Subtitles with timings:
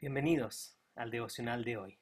[0.00, 1.98] Bienvenidos al devocional de hoy.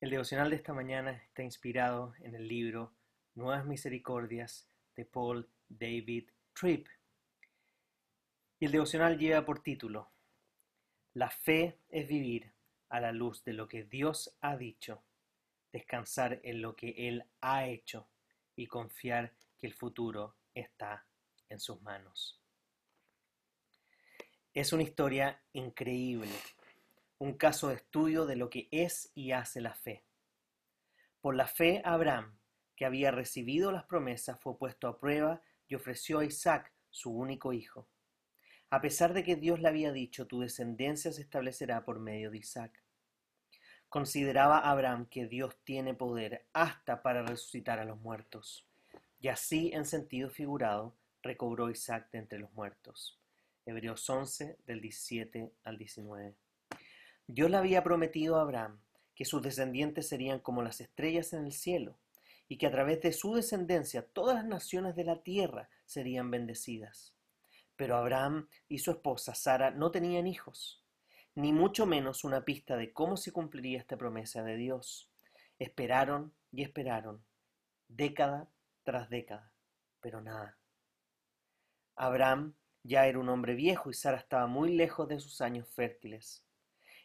[0.00, 2.94] El devocional de esta mañana está inspirado en el libro
[3.34, 4.66] Nuevas Misericordias
[4.96, 6.86] de Paul David Tripp.
[8.58, 10.08] Y el devocional lleva por título
[11.12, 12.50] La fe es vivir
[12.88, 15.02] a la luz de lo que Dios ha dicho,
[15.72, 18.08] descansar en lo que Él ha hecho
[18.56, 21.04] y confiar que el futuro está
[21.50, 22.39] en sus manos.
[24.60, 26.28] Es una historia increíble,
[27.18, 30.04] un caso de estudio de lo que es y hace la fe.
[31.22, 32.36] Por la fe, Abraham,
[32.76, 37.54] que había recibido las promesas, fue puesto a prueba y ofreció a Isaac, su único
[37.54, 37.88] hijo.
[38.68, 42.36] A pesar de que Dios le había dicho, tu descendencia se establecerá por medio de
[42.36, 42.84] Isaac.
[43.88, 48.68] Consideraba Abraham que Dios tiene poder hasta para resucitar a los muertos.
[49.20, 53.19] Y así, en sentido figurado, recobró Isaac de entre los muertos.
[53.66, 56.34] Hebreos 11 del 17 al 19.
[57.26, 58.80] Dios le había prometido a Abraham
[59.14, 61.98] que sus descendientes serían como las estrellas en el cielo
[62.48, 67.14] y que a través de su descendencia todas las naciones de la tierra serían bendecidas.
[67.76, 70.84] Pero Abraham y su esposa Sara no tenían hijos,
[71.34, 75.10] ni mucho menos una pista de cómo se cumpliría esta promesa de Dios.
[75.58, 77.24] Esperaron y esperaron,
[77.88, 78.50] década
[78.82, 79.52] tras década,
[80.00, 80.58] pero nada.
[81.94, 86.44] Abraham ya era un hombre viejo y Sara estaba muy lejos de sus años fértiles.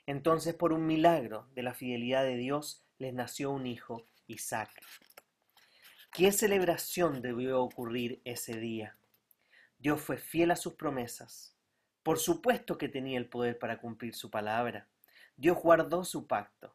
[0.05, 4.69] Entonces, por un milagro de la fidelidad de Dios, les nació un hijo, Isaac.
[6.11, 8.97] ¿Qué celebración debió ocurrir ese día?
[9.77, 11.55] Dios fue fiel a sus promesas.
[12.03, 14.87] Por supuesto que tenía el poder para cumplir su palabra.
[15.35, 16.73] Dios guardó su pacto.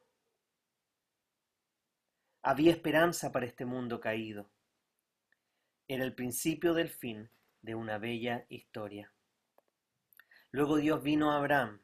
[2.42, 4.50] Había esperanza para este mundo caído.
[5.88, 7.30] Era el principio del fin
[7.62, 9.12] de una bella historia.
[10.50, 11.80] Luego Dios vino a Abraham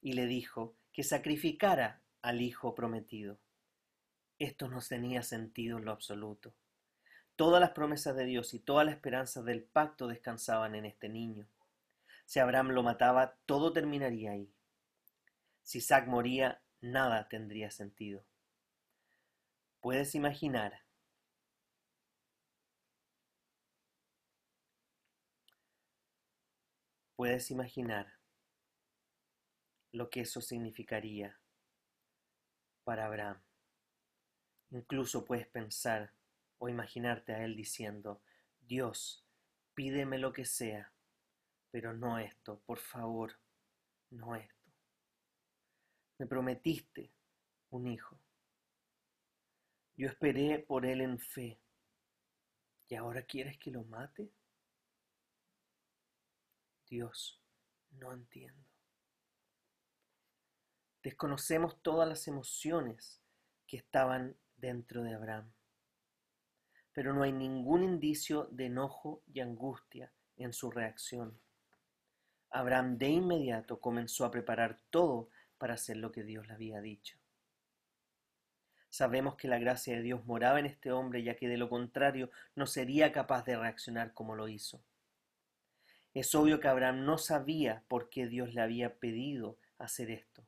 [0.00, 3.38] y le dijo que sacrificara al hijo prometido.
[4.38, 6.54] Esto no tenía sentido en lo absoluto.
[7.36, 11.48] Todas las promesas de Dios y toda la esperanza del pacto descansaban en este niño.
[12.26, 14.52] Si Abraham lo mataba, todo terminaría ahí.
[15.62, 18.24] Si Isaac moría, nada tendría sentido.
[19.80, 20.83] Puedes imaginar
[27.16, 28.12] Puedes imaginar
[29.92, 31.38] lo que eso significaría
[32.82, 33.40] para Abraham.
[34.70, 36.12] Incluso puedes pensar
[36.58, 38.20] o imaginarte a él diciendo,
[38.60, 39.24] Dios,
[39.74, 40.92] pídeme lo que sea,
[41.70, 43.38] pero no esto, por favor,
[44.10, 44.72] no esto.
[46.18, 47.12] Me prometiste
[47.70, 48.18] un hijo.
[49.96, 51.60] Yo esperé por él en fe.
[52.88, 54.32] ¿Y ahora quieres que lo mate?
[56.94, 57.40] Dios,
[57.90, 58.68] no entiendo.
[61.02, 63.20] Desconocemos todas las emociones
[63.66, 65.52] que estaban dentro de Abraham,
[66.92, 71.40] pero no hay ningún indicio de enojo y angustia en su reacción.
[72.50, 77.18] Abraham de inmediato comenzó a preparar todo para hacer lo que Dios le había dicho.
[78.88, 82.30] Sabemos que la gracia de Dios moraba en este hombre, ya que de lo contrario
[82.54, 84.84] no sería capaz de reaccionar como lo hizo.
[86.14, 90.46] Es obvio que Abraham no sabía por qué Dios le había pedido hacer esto.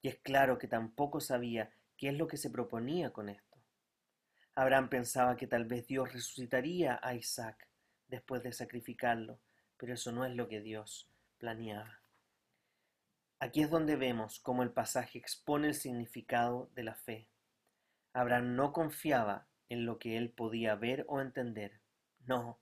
[0.00, 3.58] Y es claro que tampoco sabía qué es lo que se proponía con esto.
[4.54, 7.66] Abraham pensaba que tal vez Dios resucitaría a Isaac
[8.08, 9.38] después de sacrificarlo,
[9.76, 11.08] pero eso no es lo que Dios
[11.38, 12.00] planeaba.
[13.40, 17.26] Aquí es donde vemos cómo el pasaje expone el significado de la fe.
[18.12, 21.80] Abraham no confiaba en lo que él podía ver o entender.
[22.26, 22.58] No,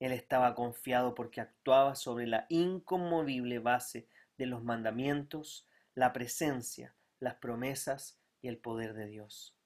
[0.00, 7.34] él estaba confiado porque actuaba sobre la inconmovible base de los mandamientos, la presencia, las
[7.36, 9.56] promesas y el poder de Dios.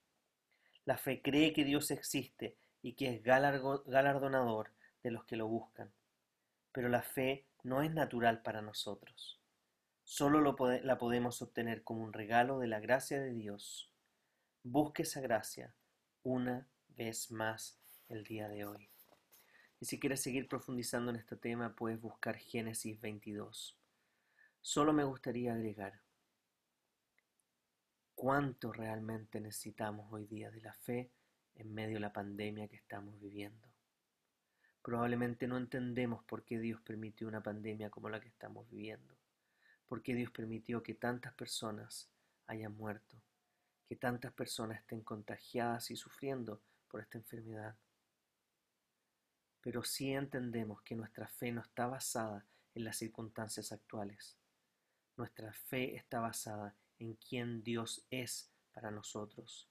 [0.85, 5.93] La fe cree que Dios existe y que es galardonador de los que lo buscan.
[6.73, 9.41] Pero la fe no es natural para nosotros.
[10.03, 13.93] Solo la podemos obtener como un regalo de la gracia de Dios.
[14.65, 15.75] Busque esa gracia
[16.23, 18.92] una vez más el día de hoy.
[19.83, 23.77] Y si quieres seguir profundizando en este tema, puedes buscar Génesis 22.
[24.61, 26.01] Solo me gustaría agregar
[28.15, 31.11] cuánto realmente necesitamos hoy día de la fe
[31.57, 33.67] en medio de la pandemia que estamos viviendo.
[34.83, 39.17] Probablemente no entendemos por qué Dios permitió una pandemia como la que estamos viviendo,
[39.89, 42.09] por qué Dios permitió que tantas personas
[42.47, 43.21] hayan muerto,
[43.89, 47.75] que tantas personas estén contagiadas y sufriendo por esta enfermedad.
[49.63, 52.45] Pero sí entendemos que nuestra fe no está basada
[52.75, 54.37] en las circunstancias actuales.
[55.17, 59.69] Nuestra fe está basada en quién Dios es para nosotros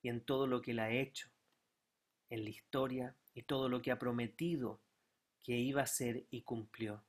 [0.00, 1.28] y en todo lo que Él ha hecho
[2.30, 4.80] en la historia y todo lo que ha prometido
[5.42, 7.04] que iba a ser y cumplió.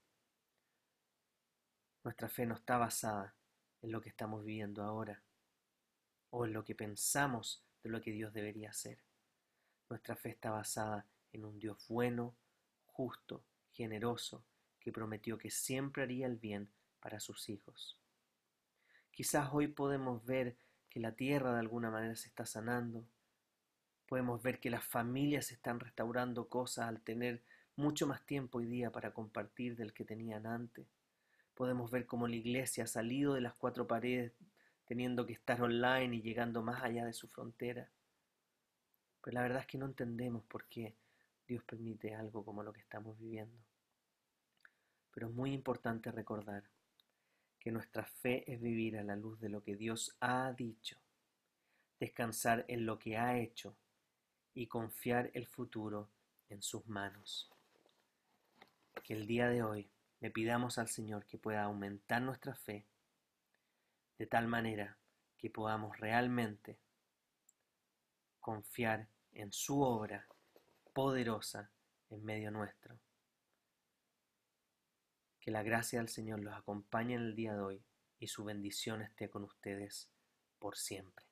[2.04, 3.36] Nuestra fe no está basada
[3.82, 5.24] en lo que estamos viviendo ahora
[6.30, 9.00] o en lo que pensamos de lo que Dios debería hacer.
[9.90, 12.36] Nuestra fe está basada en un Dios bueno,
[12.86, 13.44] justo,
[13.74, 14.46] generoso,
[14.80, 16.70] que prometió que siempre haría el bien
[17.02, 18.00] para sus hijos.
[19.12, 20.56] Quizás hoy podemos ver
[20.90, 23.06] que la tierra de alguna manera se está sanando,
[24.14, 27.42] Podemos ver que las familias están restaurando cosas al tener
[27.76, 30.86] mucho más tiempo hoy día para compartir del que tenían antes.
[31.56, 34.34] Podemos ver cómo la iglesia ha salido de las cuatro paredes
[34.86, 37.90] teniendo que estar online y llegando más allá de su frontera.
[39.24, 40.94] Pero la verdad es que no entendemos por qué
[41.54, 43.64] Dios permite algo como lo que estamos viviendo.
[45.12, 46.64] Pero es muy importante recordar
[47.60, 50.98] que nuestra fe es vivir a la luz de lo que Dios ha dicho,
[52.00, 53.78] descansar en lo que ha hecho
[54.56, 56.10] y confiar el futuro
[56.50, 57.52] en sus manos.
[59.04, 59.92] Que el día de hoy
[60.22, 62.88] le pidamos al Señor que pueda aumentar nuestra fe
[64.18, 64.98] de tal manera
[65.38, 66.80] que podamos realmente
[68.40, 70.28] confiar en su obra
[70.94, 71.72] poderosa
[72.10, 73.00] en medio nuestro.
[75.40, 77.84] Que la gracia del Señor los acompañe en el día de hoy
[78.20, 80.10] y su bendición esté con ustedes
[80.60, 81.26] por siempre.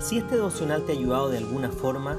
[0.00, 2.18] Si este devocional te ha ayudado de alguna forma,